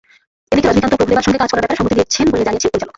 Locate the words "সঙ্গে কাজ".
1.25-1.49